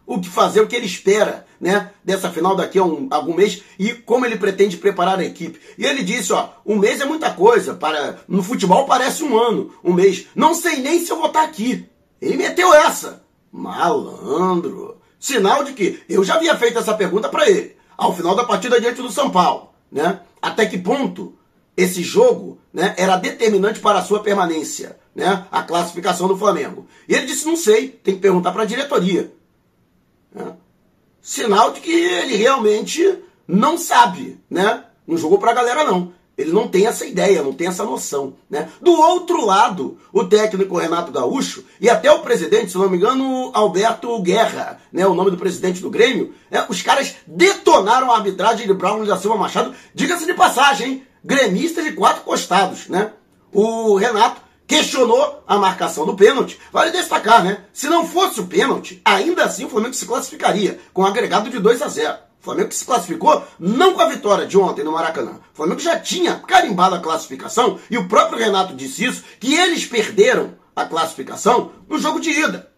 o 0.09 0.19
que 0.19 0.27
fazer, 0.27 0.59
o 0.59 0.67
que 0.67 0.75
ele 0.75 0.87
espera, 0.87 1.45
né, 1.61 1.91
dessa 2.03 2.31
final 2.31 2.55
daqui 2.55 2.79
a 2.79 2.83
um, 2.83 3.07
algum 3.11 3.35
mês 3.35 3.61
e 3.77 3.93
como 3.93 4.25
ele 4.25 4.37
pretende 4.37 4.75
preparar 4.75 5.19
a 5.19 5.23
equipe. 5.23 5.61
E 5.77 5.85
ele 5.85 6.01
disse, 6.01 6.33
ó, 6.33 6.49
um 6.65 6.77
mês 6.77 6.99
é 6.99 7.05
muita 7.05 7.29
coisa, 7.29 7.75
para 7.75 8.17
no 8.27 8.41
futebol 8.41 8.87
parece 8.87 9.23
um 9.23 9.37
ano, 9.37 9.71
um 9.83 9.93
mês. 9.93 10.25
Não 10.33 10.55
sei 10.55 10.77
nem 10.77 10.99
se 10.99 11.11
eu 11.11 11.17
vou 11.17 11.27
estar 11.27 11.43
aqui. 11.43 11.87
Ele 12.19 12.37
meteu 12.37 12.73
essa. 12.73 13.21
Malandro. 13.51 14.97
Sinal 15.19 15.63
de 15.63 15.73
que 15.73 16.01
eu 16.09 16.23
já 16.23 16.35
havia 16.35 16.57
feito 16.57 16.79
essa 16.79 16.95
pergunta 16.95 17.29
para 17.29 17.47
ele, 17.47 17.75
ao 17.95 18.15
final 18.15 18.35
da 18.35 18.45
partida 18.45 18.81
diante 18.81 19.03
do 19.03 19.11
São 19.11 19.29
Paulo, 19.29 19.69
né? 19.91 20.21
Até 20.41 20.65
que 20.65 20.77
ponto 20.79 21.35
esse 21.77 22.01
jogo, 22.01 22.57
né, 22.73 22.95
era 22.97 23.15
determinante 23.15 23.79
para 23.79 23.99
a 23.99 24.03
sua 24.03 24.21
permanência, 24.21 24.97
né? 25.13 25.45
A 25.51 25.61
classificação 25.61 26.27
do 26.27 26.37
Flamengo. 26.37 26.87
E 27.07 27.13
ele 27.13 27.27
disse: 27.27 27.45
"Não 27.45 27.55
sei, 27.55 27.89
tem 27.89 28.15
que 28.15 28.21
perguntar 28.21 28.51
para 28.51 28.63
a 28.63 28.65
diretoria". 28.65 29.37
Né? 30.33 30.53
Sinal 31.21 31.71
de 31.71 31.81
que 31.81 31.91
ele 31.91 32.35
realmente 32.35 33.19
não 33.47 33.77
sabe, 33.77 34.39
né? 34.49 34.83
Não 35.05 35.17
jogou 35.17 35.37
para 35.39 35.51
a 35.51 35.55
galera 35.55 35.83
não. 35.83 36.13
Ele 36.37 36.53
não 36.53 36.69
tem 36.69 36.87
essa 36.87 37.05
ideia, 37.05 37.43
não 37.43 37.51
tem 37.51 37.67
essa 37.67 37.83
noção. 37.83 38.33
Né? 38.49 38.69
Do 38.81 38.93
outro 38.93 39.45
lado, 39.45 39.97
o 40.13 40.23
técnico 40.23 40.77
Renato 40.77 41.11
Gaúcho 41.11 41.65
e 41.81 41.89
até 41.89 42.09
o 42.09 42.19
presidente, 42.19 42.71
se 42.71 42.77
não 42.77 42.89
me 42.89 42.95
engano, 42.95 43.51
Alberto 43.53 44.21
Guerra, 44.21 44.79
né, 44.93 45.05
o 45.05 45.13
nome 45.13 45.31
do 45.31 45.37
presidente 45.37 45.81
do 45.81 45.89
Grêmio, 45.89 46.33
né, 46.49 46.65
os 46.69 46.81
caras 46.81 47.15
detonaram 47.27 48.09
a 48.09 48.15
arbitragem 48.15 48.65
de 48.65 48.73
Brown 48.73 49.03
da 49.03 49.17
Silva 49.17 49.35
Machado, 49.35 49.75
diga-se 49.93 50.25
de 50.25 50.33
passagem, 50.33 50.87
hein? 50.87 51.03
gremistas 51.21 51.83
de 51.83 51.91
quatro 51.91 52.23
costados. 52.23 52.87
Né? 52.87 53.11
O 53.51 53.95
Renato 53.95 54.41
questionou 54.69 55.43
a 55.47 55.57
marcação 55.57 56.05
do 56.05 56.15
pênalti. 56.15 56.59
Vale 56.71 56.91
destacar, 56.91 57.43
né? 57.43 57.65
Se 57.73 57.87
não 57.87 58.07
fosse 58.07 58.39
o 58.39 58.45
pênalti, 58.45 59.01
ainda 59.03 59.43
assim 59.43 59.65
o 59.65 59.69
Flamengo 59.69 59.95
se 59.95 60.05
classificaria 60.05 60.79
com 60.93 61.01
um 61.01 61.05
agregado 61.07 61.49
de 61.49 61.57
2 61.57 61.81
a 61.81 61.87
0. 61.87 62.13
O 62.39 62.43
Flamengo 62.43 62.69
que 62.69 62.75
se 62.75 62.85
classificou 62.85 63.43
não 63.59 63.95
com 63.95 64.01
a 64.01 64.07
vitória 64.07 64.45
de 64.45 64.57
ontem 64.59 64.83
no 64.83 64.91
Maracanã. 64.91 65.39
O 65.51 65.55
Flamengo 65.55 65.79
já 65.79 65.99
tinha 65.99 66.35
carimbado 66.35 66.93
a 66.93 66.99
classificação 66.99 67.79
e 67.89 67.97
o 67.97 68.07
próprio 68.07 68.37
Renato 68.37 68.75
disse 68.75 69.03
isso, 69.03 69.23
que 69.39 69.55
eles 69.55 69.85
perderam 69.85 70.53
a 70.75 70.85
classificação 70.85 71.71
no 71.89 71.97
jogo 71.97 72.19
de 72.19 72.29
ida. 72.29 72.71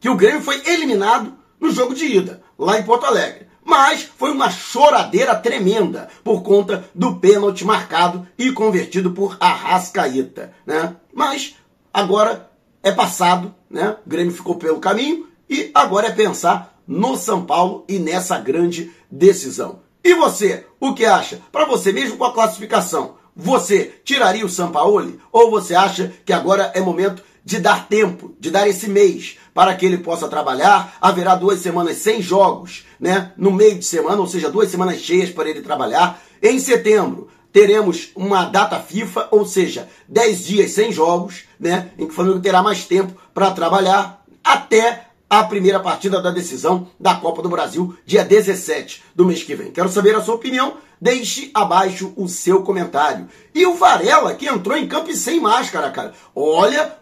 Que 0.00 0.08
o 0.08 0.16
Grêmio 0.16 0.42
foi 0.42 0.60
eliminado 0.66 1.34
no 1.60 1.70
jogo 1.70 1.94
de 1.94 2.04
ida, 2.04 2.42
lá 2.58 2.78
em 2.78 2.82
Porto 2.82 3.06
Alegre. 3.06 3.46
Mas 3.74 4.08
foi 4.16 4.30
uma 4.30 4.52
choradeira 4.52 5.34
tremenda 5.34 6.08
por 6.22 6.44
conta 6.44 6.88
do 6.94 7.16
pênalti 7.16 7.64
marcado 7.64 8.24
e 8.38 8.52
convertido 8.52 9.10
por 9.10 9.36
Arrascaeta, 9.40 10.52
né? 10.64 10.94
Mas 11.12 11.56
agora 11.92 12.48
é 12.84 12.92
passado, 12.92 13.52
né? 13.68 13.96
O 14.06 14.08
Grêmio 14.08 14.32
ficou 14.32 14.54
pelo 14.54 14.78
caminho 14.78 15.26
e 15.50 15.72
agora 15.74 16.06
é 16.06 16.12
pensar 16.12 16.78
no 16.86 17.16
São 17.16 17.44
Paulo 17.44 17.84
e 17.88 17.98
nessa 17.98 18.38
grande 18.38 18.92
decisão. 19.10 19.80
E 20.04 20.14
você, 20.14 20.64
o 20.78 20.94
que 20.94 21.04
acha? 21.04 21.40
Para 21.50 21.66
você 21.66 21.92
mesmo 21.92 22.16
com 22.16 22.26
a 22.26 22.32
classificação, 22.32 23.16
você 23.34 24.00
tiraria 24.04 24.46
o 24.46 24.48
Sampaoli 24.48 25.18
ou 25.32 25.50
você 25.50 25.74
acha 25.74 26.12
que 26.24 26.32
agora 26.32 26.70
é 26.76 26.80
momento 26.80 27.24
de 27.44 27.58
dar 27.58 27.88
tempo, 27.88 28.36
de 28.38 28.52
dar 28.52 28.68
esse 28.68 28.88
mês 28.88 29.36
para 29.54 29.74
que 29.74 29.86
ele 29.86 29.98
possa 29.98 30.28
trabalhar? 30.28 30.96
Haverá 31.00 31.36
duas 31.36 31.60
semanas 31.60 31.98
sem 31.98 32.20
jogos, 32.20 32.84
né? 32.98 33.32
No 33.36 33.52
meio 33.52 33.78
de 33.78 33.84
semana, 33.86 34.20
ou 34.20 34.26
seja, 34.26 34.50
duas 34.50 34.68
semanas 34.68 34.98
cheias 34.98 35.30
para 35.30 35.48
ele 35.48 35.62
trabalhar. 35.62 36.20
Em 36.42 36.58
setembro, 36.58 37.28
teremos 37.52 38.10
uma 38.16 38.44
data 38.46 38.80
FIFA, 38.80 39.28
ou 39.30 39.46
seja, 39.46 39.88
10 40.08 40.44
dias 40.44 40.72
sem 40.72 40.90
jogos, 40.90 41.44
né? 41.58 41.90
Em 41.96 42.04
que 42.04 42.12
o 42.12 42.14
Flamengo 42.14 42.40
terá 42.40 42.60
mais 42.60 42.84
tempo 42.84 43.14
para 43.32 43.52
trabalhar 43.52 44.24
até 44.42 45.06
a 45.30 45.42
primeira 45.44 45.80
partida 45.80 46.20
da 46.20 46.30
decisão 46.30 46.88
da 46.98 47.14
Copa 47.14 47.42
do 47.42 47.48
Brasil, 47.48 47.96
dia 48.04 48.24
17 48.24 49.02
do 49.14 49.24
mês 49.24 49.42
que 49.42 49.54
vem. 49.54 49.70
Quero 49.70 49.88
saber 49.88 50.14
a 50.14 50.22
sua 50.22 50.34
opinião. 50.34 50.74
Deixe 51.00 51.50
abaixo 51.52 52.12
o 52.16 52.28
seu 52.28 52.62
comentário. 52.62 53.28
E 53.54 53.66
o 53.66 53.74
Varela, 53.74 54.34
que 54.34 54.46
entrou 54.46 54.76
em 54.76 54.86
campo 54.86 55.12
sem 55.14 55.40
máscara, 55.40 55.90
cara. 55.90 56.14
Olha, 56.34 56.96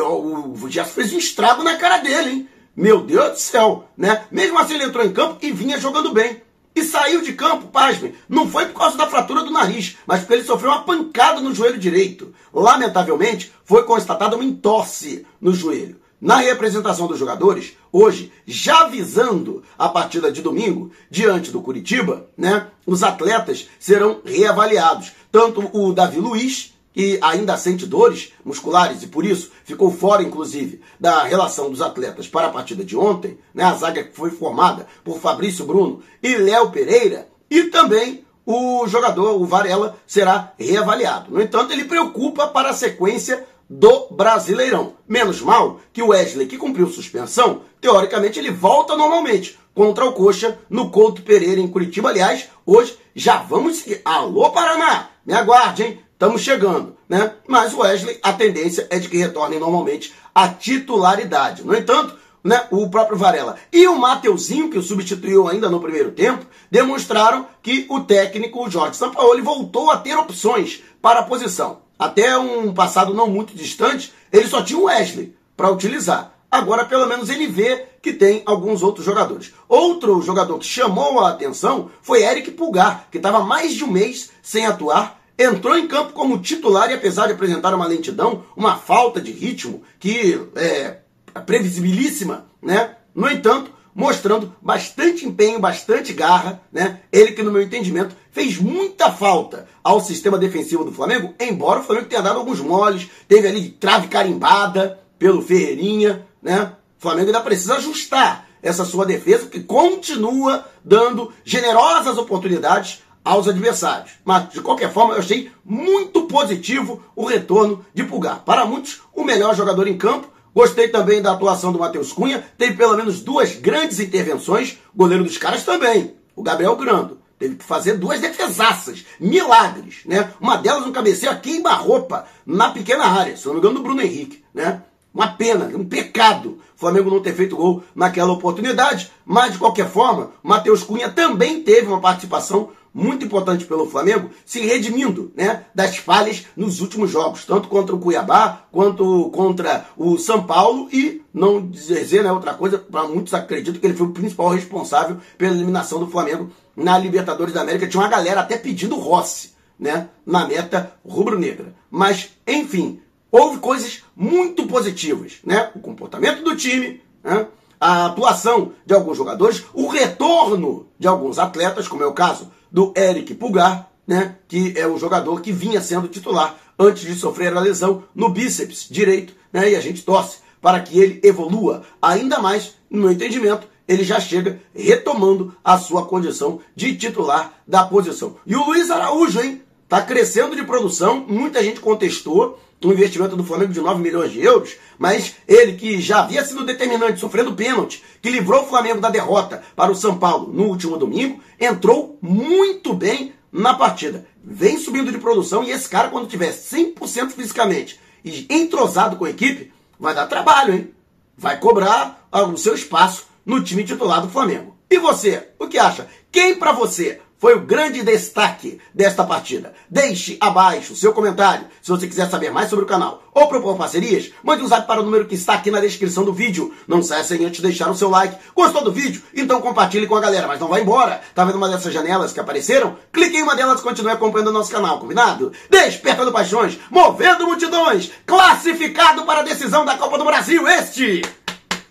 o 0.00 0.68
Gerson 0.68 0.92
fez 0.92 1.12
um 1.12 1.18
estrago 1.18 1.62
na 1.62 1.76
cara 1.76 1.98
dele, 1.98 2.30
hein? 2.30 2.48
Meu 2.74 3.02
Deus 3.02 3.32
do 3.32 3.38
céu, 3.38 3.88
né? 3.96 4.24
Mesmo 4.30 4.58
assim 4.58 4.74
ele 4.74 4.84
entrou 4.84 5.04
em 5.04 5.12
campo 5.12 5.38
e 5.42 5.52
vinha 5.52 5.78
jogando 5.78 6.12
bem. 6.12 6.42
E 6.74 6.82
saiu 6.82 7.20
de 7.20 7.34
campo, 7.34 7.66
pasmem, 7.66 8.14
não 8.28 8.48
foi 8.48 8.66
por 8.66 8.78
causa 8.78 8.96
da 8.96 9.06
fratura 9.06 9.42
do 9.42 9.50
nariz, 9.50 9.98
mas 10.06 10.20
porque 10.20 10.34
ele 10.34 10.44
sofreu 10.44 10.70
uma 10.70 10.84
pancada 10.84 11.40
no 11.40 11.54
joelho 11.54 11.78
direito. 11.78 12.34
Lamentavelmente, 12.52 13.52
foi 13.64 13.82
constatada 13.84 14.36
uma 14.36 14.44
entorse 14.44 15.26
no 15.38 15.52
joelho 15.52 16.00
na 16.22 16.36
representação 16.36 17.08
dos 17.08 17.18
jogadores, 17.18 17.76
hoje, 17.90 18.32
já 18.46 18.86
visando 18.86 19.64
a 19.76 19.88
partida 19.88 20.30
de 20.30 20.40
domingo, 20.40 20.92
diante 21.10 21.50
do 21.50 21.60
Curitiba, 21.60 22.28
né, 22.38 22.68
os 22.86 23.02
atletas 23.02 23.68
serão 23.80 24.20
reavaliados. 24.24 25.10
Tanto 25.32 25.68
o 25.76 25.92
Davi 25.92 26.20
Luiz, 26.20 26.74
que 26.92 27.18
ainda 27.22 27.56
sente 27.56 27.86
dores 27.86 28.32
musculares 28.44 29.02
e 29.02 29.06
por 29.06 29.24
isso 29.24 29.50
ficou 29.64 29.90
fora, 29.90 30.22
inclusive, 30.22 30.80
da 31.00 31.24
relação 31.24 31.70
dos 31.70 31.80
atletas 31.80 32.28
para 32.28 32.48
a 32.48 32.50
partida 32.50 32.84
de 32.84 32.96
ontem, 32.96 33.38
né, 33.54 33.64
a 33.64 33.74
zaga 33.74 34.04
que 34.04 34.14
foi 34.14 34.30
formada 34.30 34.86
por 35.02 35.18
Fabrício 35.18 35.64
Bruno 35.64 36.02
e 36.22 36.36
Léo 36.36 36.70
Pereira, 36.70 37.28
e 37.50 37.64
também 37.64 38.24
o 38.44 38.86
jogador, 38.86 39.40
o 39.40 39.46
Varela, 39.46 39.96
será 40.06 40.52
reavaliado. 40.58 41.30
No 41.30 41.40
entanto, 41.40 41.72
ele 41.72 41.84
preocupa 41.84 42.48
para 42.48 42.70
a 42.70 42.74
sequência 42.74 43.46
do 43.68 44.08
Brasileirão. 44.10 44.94
Menos 45.08 45.40
mal 45.40 45.80
que 45.92 46.02
o 46.02 46.08
Wesley, 46.08 46.46
que 46.46 46.58
cumpriu 46.58 46.88
suspensão, 46.88 47.62
teoricamente 47.80 48.38
ele 48.38 48.50
volta 48.50 48.96
normalmente 48.96 49.58
contra 49.74 50.04
o 50.04 50.12
Coxa 50.12 50.58
no 50.68 50.90
Couto 50.90 51.22
Pereira 51.22 51.60
em 51.60 51.68
Curitiba. 51.68 52.10
Aliás, 52.10 52.48
hoje 52.66 52.98
já 53.14 53.38
vamos 53.38 53.76
seguir. 53.76 54.02
Alô 54.04 54.50
Paraná, 54.50 55.10
me 55.24 55.32
aguarde, 55.32 55.84
hein? 55.84 56.00
Estamos 56.22 56.42
chegando, 56.42 56.96
né? 57.08 57.32
Mas 57.48 57.74
o 57.74 57.78
Wesley, 57.78 58.16
a 58.22 58.32
tendência 58.32 58.86
é 58.90 59.00
de 59.00 59.08
que 59.08 59.16
retorne 59.16 59.58
normalmente 59.58 60.14
à 60.32 60.46
titularidade. 60.46 61.64
No 61.64 61.76
entanto, 61.76 62.16
né, 62.44 62.64
o 62.70 62.88
próprio 62.88 63.18
Varela 63.18 63.56
e 63.72 63.88
o 63.88 63.98
Mateuzinho, 63.98 64.70
que 64.70 64.78
o 64.78 64.82
substituiu 64.84 65.48
ainda 65.48 65.68
no 65.68 65.80
primeiro 65.80 66.12
tempo, 66.12 66.46
demonstraram 66.70 67.48
que 67.60 67.86
o 67.90 68.04
técnico 68.04 68.70
Jorge 68.70 68.98
Sampaoli 68.98 69.42
voltou 69.42 69.90
a 69.90 69.96
ter 69.96 70.16
opções 70.16 70.80
para 71.02 71.18
a 71.18 71.24
posição. 71.24 71.80
Até 71.98 72.38
um 72.38 72.72
passado 72.72 73.12
não 73.12 73.26
muito 73.26 73.56
distante, 73.56 74.12
ele 74.32 74.46
só 74.46 74.62
tinha 74.62 74.78
o 74.78 74.84
Wesley 74.84 75.34
para 75.56 75.72
utilizar. 75.72 76.34
Agora, 76.48 76.84
pelo 76.84 77.08
menos, 77.08 77.30
ele 77.30 77.48
vê 77.48 77.86
que 78.00 78.12
tem 78.12 78.44
alguns 78.46 78.84
outros 78.84 79.04
jogadores. 79.04 79.52
Outro 79.68 80.22
jogador 80.22 80.56
que 80.60 80.66
chamou 80.66 81.18
a 81.18 81.30
atenção 81.30 81.90
foi 82.00 82.22
Eric 82.22 82.52
Pulgar, 82.52 83.08
que 83.10 83.16
estava 83.16 83.40
mais 83.40 83.74
de 83.74 83.82
um 83.82 83.90
mês 83.90 84.30
sem 84.40 84.66
atuar, 84.66 85.20
entrou 85.42 85.76
em 85.76 85.86
campo 85.86 86.12
como 86.12 86.40
titular 86.40 86.90
e, 86.90 86.94
apesar 86.94 87.26
de 87.26 87.32
apresentar 87.32 87.74
uma 87.74 87.86
lentidão, 87.86 88.44
uma 88.56 88.76
falta 88.76 89.20
de 89.20 89.32
ritmo 89.32 89.82
que 89.98 90.40
é 90.54 90.98
previsibilíssima, 91.46 92.46
né? 92.60 92.96
No 93.14 93.30
entanto, 93.30 93.70
mostrando 93.94 94.54
bastante 94.60 95.26
empenho, 95.26 95.58
bastante 95.58 96.12
garra, 96.12 96.62
né? 96.72 97.00
Ele 97.12 97.32
que, 97.32 97.42
no 97.42 97.52
meu 97.52 97.62
entendimento, 97.62 98.16
fez 98.30 98.58
muita 98.58 99.10
falta 99.10 99.66
ao 99.82 100.00
sistema 100.00 100.38
defensivo 100.38 100.84
do 100.84 100.92
Flamengo, 100.92 101.34
embora 101.38 101.80
o 101.80 101.84
Flamengo 101.84 102.08
tenha 102.08 102.22
dado 102.22 102.38
alguns 102.38 102.60
moles, 102.60 103.08
teve 103.28 103.48
ali 103.48 103.68
trave 103.68 104.08
carimbada 104.08 104.98
pelo 105.18 105.42
Ferreirinha, 105.42 106.26
né? 106.42 106.72
O 106.98 107.02
Flamengo 107.02 107.26
ainda 107.26 107.40
precisa 107.40 107.76
ajustar 107.76 108.46
essa 108.62 108.84
sua 108.84 109.04
defesa, 109.04 109.48
que 109.48 109.60
continua 109.60 110.64
dando 110.84 111.32
generosas 111.44 112.16
oportunidades 112.16 113.02
aos 113.24 113.48
adversários. 113.48 114.12
Mas, 114.24 114.50
de 114.50 114.60
qualquer 114.60 114.92
forma, 114.92 115.14
eu 115.14 115.18
achei 115.18 115.50
muito 115.64 116.22
positivo 116.22 117.02
o 117.14 117.24
retorno 117.24 117.84
de 117.94 118.04
Pulgar. 118.04 118.42
Para 118.44 118.64
muitos, 118.64 119.00
o 119.14 119.24
melhor 119.24 119.54
jogador 119.54 119.86
em 119.86 119.96
campo, 119.96 120.32
Gostei 120.54 120.88
também 120.88 121.22
da 121.22 121.32
atuação 121.32 121.72
do 121.72 121.78
Matheus 121.78 122.12
Cunha. 122.12 122.44
Teve 122.58 122.76
pelo 122.76 122.96
menos 122.96 123.20
duas 123.20 123.54
grandes 123.54 123.98
intervenções. 124.00 124.78
Goleiro 124.94 125.24
dos 125.24 125.38
caras 125.38 125.64
também, 125.64 126.14
o 126.36 126.42
Gabriel 126.42 126.76
Grando. 126.76 127.18
Teve 127.38 127.56
que 127.56 127.64
fazer 127.64 127.94
duas 127.94 128.20
defesaças, 128.20 129.04
milagres, 129.18 130.02
né? 130.04 130.30
Uma 130.40 130.56
delas 130.56 130.86
um 130.86 130.92
cabeceio 130.92 131.32
a 131.32 131.36
queima-roupa 131.36 132.26
na 132.46 132.70
pequena 132.70 133.04
área, 133.04 133.36
se 133.36 133.46
não 133.46 133.54
me 133.54 133.60
engano, 133.60 133.76
do 133.76 133.82
Bruno 133.82 134.00
Henrique, 134.00 134.44
né? 134.54 134.82
Uma 135.12 135.28
pena, 135.28 135.66
um 135.74 135.84
pecado 135.84 136.60
o 136.76 136.78
Flamengo 136.78 137.10
não 137.10 137.20
ter 137.20 137.34
feito 137.34 137.56
gol 137.56 137.82
naquela 137.94 138.32
oportunidade, 138.32 139.10
mas 139.24 139.52
de 139.52 139.58
qualquer 139.58 139.88
forma, 139.88 140.32
Matheus 140.42 140.82
Cunha 140.82 141.08
também 141.08 141.62
teve 141.62 141.86
uma 141.86 142.00
participação 142.00 142.70
muito 142.94 143.24
importante 143.24 143.64
pelo 143.64 143.88
Flamengo, 143.88 144.30
se 144.44 144.60
redimindo 144.60 145.32
né, 145.34 145.64
das 145.74 145.96
falhas 145.96 146.44
nos 146.56 146.80
últimos 146.80 147.10
jogos, 147.10 147.44
tanto 147.44 147.68
contra 147.68 147.94
o 147.94 147.98
Cuiabá 147.98 148.66
quanto 148.70 149.30
contra 149.30 149.86
o 149.96 150.18
São 150.18 150.44
Paulo 150.44 150.88
e 150.92 151.22
não 151.32 151.66
dizer 151.66 152.22
né, 152.22 152.30
outra 152.30 152.54
coisa, 152.54 152.78
para 152.78 153.08
muitos 153.08 153.32
acreditam 153.32 153.80
que 153.80 153.86
ele 153.86 153.96
foi 153.96 154.06
o 154.08 154.12
principal 154.12 154.48
responsável 154.48 155.16
pela 155.38 155.54
eliminação 155.54 155.98
do 155.98 156.10
Flamengo 156.10 156.50
na 156.76 156.98
Libertadores 156.98 157.54
da 157.54 157.62
América. 157.62 157.86
Tinha 157.86 158.02
uma 158.02 158.08
galera 158.08 158.40
até 158.40 158.58
pedindo 158.58 158.96
Rossi 158.96 159.52
né, 159.78 160.08
na 160.24 160.46
meta 160.46 160.92
rubro-negra. 161.04 161.74
Mas, 161.90 162.30
enfim, 162.46 163.00
houve 163.30 163.58
coisas 163.58 164.02
muito 164.14 164.66
positivas. 164.66 165.38
Né? 165.44 165.70
O 165.74 165.80
comportamento 165.80 166.42
do 166.42 166.54
time, 166.54 167.00
né? 167.24 167.46
a 167.80 168.06
atuação 168.06 168.72
de 168.86 168.94
alguns 168.94 169.16
jogadores, 169.16 169.64
o 169.74 169.88
retorno 169.88 170.86
de 170.98 171.08
alguns 171.08 171.38
atletas, 171.38 171.88
como 171.88 172.02
é 172.02 172.06
o 172.06 172.12
caso 172.12 172.50
do 172.72 172.92
Eric 172.96 173.34
Pulgar, 173.34 173.90
né, 174.06 174.36
que 174.48 174.72
é 174.76 174.88
um 174.88 174.98
jogador 174.98 175.40
que 175.40 175.52
vinha 175.52 175.80
sendo 175.80 176.08
titular 176.08 176.56
antes 176.78 177.02
de 177.02 177.14
sofrer 177.14 177.56
a 177.56 177.60
lesão 177.60 178.04
no 178.14 178.28
bíceps 178.28 178.88
direito, 178.90 179.34
né, 179.52 179.70
e 179.70 179.76
a 179.76 179.80
gente 179.80 180.02
torce 180.02 180.38
para 180.60 180.80
que 180.80 180.98
ele 180.98 181.20
evolua 181.22 181.82
ainda 182.00 182.38
mais, 182.38 182.74
no 182.90 183.02
meu 183.02 183.12
entendimento, 183.12 183.66
ele 183.86 184.04
já 184.04 184.18
chega 184.20 184.60
retomando 184.74 185.54
a 185.62 185.76
sua 185.76 186.06
condição 186.06 186.60
de 186.74 186.96
titular 186.96 187.52
da 187.66 187.84
posição. 187.84 188.36
E 188.46 188.54
o 188.54 188.64
Luiz 188.64 188.90
Araújo, 188.90 189.40
hein? 189.40 189.60
Tá 189.88 190.00
crescendo 190.00 190.56
de 190.56 190.64
produção, 190.64 191.24
muita 191.28 191.62
gente 191.62 191.80
contestou 191.80 192.58
o 192.88 192.92
investimento 192.92 193.36
do 193.36 193.44
Flamengo 193.44 193.72
de 193.72 193.80
9 193.80 194.02
milhões 194.02 194.32
de 194.32 194.40
euros, 194.40 194.76
mas 194.98 195.36
ele 195.46 195.74
que 195.74 196.00
já 196.00 196.20
havia 196.20 196.44
sido 196.44 196.64
determinante, 196.64 197.20
sofrendo 197.20 197.54
pênalti, 197.54 198.02
que 198.20 198.30
livrou 198.30 198.62
o 198.62 198.66
Flamengo 198.66 199.00
da 199.00 199.10
derrota 199.10 199.62
para 199.76 199.92
o 199.92 199.96
São 199.96 200.18
Paulo 200.18 200.52
no 200.52 200.64
último 200.64 200.96
domingo, 200.96 201.40
entrou 201.60 202.18
muito 202.20 202.92
bem 202.94 203.34
na 203.50 203.74
partida. 203.74 204.26
Vem 204.42 204.78
subindo 204.78 205.12
de 205.12 205.18
produção 205.18 205.62
e 205.62 205.70
esse 205.70 205.88
cara, 205.88 206.08
quando 206.08 206.28
tiver 206.28 206.52
100% 206.52 207.30
fisicamente 207.30 208.00
e 208.24 208.46
entrosado 208.48 209.16
com 209.16 209.24
a 209.24 209.30
equipe, 209.30 209.72
vai 209.98 210.14
dar 210.14 210.26
trabalho, 210.26 210.74
hein? 210.74 210.90
Vai 211.36 211.58
cobrar 211.58 212.28
o 212.32 212.56
seu 212.56 212.74
espaço 212.74 213.26
no 213.44 213.62
time 213.62 213.84
titular 213.84 214.20
do 214.20 214.28
Flamengo. 214.28 214.76
E 214.90 214.98
você, 214.98 215.48
o 215.58 215.66
que 215.66 215.78
acha? 215.78 216.08
Quem 216.30 216.56
para 216.56 216.72
você 216.72 217.20
foi 217.42 217.56
o 217.56 217.60
grande 217.62 218.04
destaque 218.04 218.78
desta 218.94 219.24
partida? 219.24 219.74
Deixe 219.90 220.36
abaixo 220.40 220.94
seu 220.94 221.12
comentário. 221.12 221.66
Se 221.82 221.90
você 221.90 222.06
quiser 222.06 222.30
saber 222.30 222.52
mais 222.52 222.70
sobre 222.70 222.84
o 222.84 222.88
canal 222.88 223.20
ou 223.34 223.48
propor 223.48 223.76
parcerias, 223.76 224.30
mande 224.44 224.62
um 224.62 224.68
zap 224.68 224.86
para 224.86 225.00
o 225.00 225.04
número 225.04 225.26
que 225.26 225.34
está 225.34 225.54
aqui 225.54 225.68
na 225.68 225.80
descrição 225.80 226.24
do 226.24 226.32
vídeo. 226.32 226.72
Não 226.86 227.02
saia 227.02 227.24
sem 227.24 227.44
antes 227.44 227.60
deixar 227.60 227.90
o 227.90 227.96
seu 227.96 228.08
like. 228.08 228.36
Gostou 228.54 228.84
do 228.84 228.92
vídeo? 228.92 229.20
Então 229.34 229.60
compartilhe 229.60 230.06
com 230.06 230.14
a 230.14 230.20
galera, 230.20 230.46
mas 230.46 230.60
não 230.60 230.68
vá 230.68 230.78
embora. 230.78 231.20
Tá 231.34 231.44
vendo 231.44 231.56
uma 231.56 231.68
dessas 231.68 231.92
janelas 231.92 232.32
que 232.32 232.38
apareceram? 232.38 232.96
Clique 233.12 233.36
em 233.36 233.42
uma 233.42 233.56
delas 233.56 233.80
e 233.80 233.82
continue 233.82 234.12
acompanhando 234.12 234.50
o 234.50 234.52
nosso 234.52 234.70
canal, 234.70 235.00
combinado? 235.00 235.50
Despertando 235.68 236.30
paixões, 236.30 236.78
movendo 236.92 237.44
multidões, 237.44 238.12
classificado 238.24 239.24
para 239.24 239.40
a 239.40 239.42
decisão 239.42 239.84
da 239.84 239.98
Copa 239.98 240.16
do 240.16 240.24
Brasil. 240.24 240.68
Este 240.68 241.22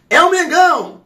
é 0.10 0.22
o 0.22 0.32
Mengão! 0.32 1.01